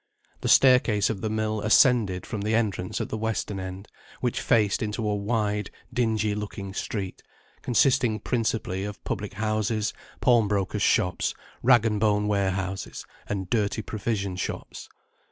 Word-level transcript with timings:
The 0.39 0.49
staircase 0.49 1.11
of 1.11 1.21
the 1.21 1.29
mill 1.29 1.61
ascended 1.61 2.25
from 2.25 2.41
the 2.41 2.55
entrance 2.55 2.99
at 2.99 3.09
the 3.09 3.19
western 3.19 3.59
end, 3.59 3.87
which 4.19 4.41
faced 4.41 4.81
into 4.81 5.07
a 5.07 5.15
wide 5.15 5.69
dingy 5.93 6.33
looking 6.33 6.73
street, 6.73 7.21
consisting 7.61 8.19
principally 8.19 8.83
of 8.83 9.03
public 9.03 9.33
houses, 9.33 9.93
pawn 10.19 10.47
brokers' 10.47 10.81
shops, 10.81 11.35
rag 11.61 11.85
and 11.85 11.99
bone 11.99 12.27
warehouses, 12.27 13.05
and 13.27 13.47
dirty 13.51 13.83
provision 13.83 14.35
shops. 14.37 14.89